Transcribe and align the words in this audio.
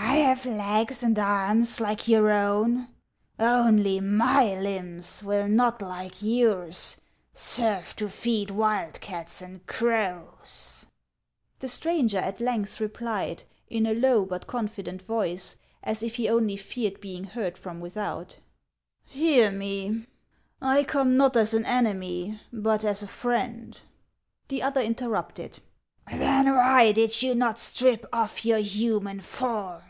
"I 0.10 0.32
have 0.34 0.46
legs 0.46 1.02
and 1.02 1.18
arms 1.18 1.80
like 1.80 2.06
your 2.06 2.30
own; 2.30 2.86
only 3.40 3.98
my 3.98 4.54
limbs 4.60 5.24
will 5.24 5.48
not 5.48 5.82
like 5.82 6.22
yours 6.22 6.98
serve 7.34 7.96
to 7.96 8.08
feed 8.08 8.52
wildcats 8.52 9.42
and 9.42 9.66
crows!" 9.66 10.86
The 11.60 11.68
stranger 11.68 12.18
at 12.18 12.40
length 12.40 12.78
replied, 12.78 13.42
in 13.68 13.86
a 13.86 13.94
low 13.94 14.24
but 14.24 14.46
confident 14.46 15.02
voice, 15.02 15.56
as 15.82 16.00
if 16.00 16.14
he 16.14 16.28
only 16.28 16.56
feared 16.56 17.00
being 17.00 17.24
heard 17.24 17.58
from 17.58 17.80
without:" 17.80 18.38
Hear 19.06 19.50
me; 19.50 20.06
I 20.62 20.84
come, 20.84 21.16
not 21.16 21.36
as 21.36 21.54
an 21.54 21.66
enemy, 21.66 22.40
but 22.52 22.84
as 22.84 23.02
a 23.02 23.08
friend." 23.08 23.78
The 24.46 24.62
other 24.62 24.80
interrupted," 24.80 25.58
Then 26.10 26.54
why 26.54 26.92
did 26.92 27.20
you 27.20 27.34
not 27.34 27.58
strip 27.58 28.06
off 28.14 28.44
your 28.44 28.58
human 28.58 29.20
form 29.20 29.82